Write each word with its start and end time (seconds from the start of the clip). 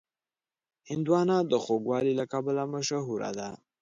هندوانه 0.89 1.37
د 1.51 1.53
خوږوالي 1.63 2.13
له 2.19 2.25
کبله 2.33 2.63
مشهوره 2.73 3.31
ده. 3.39 3.49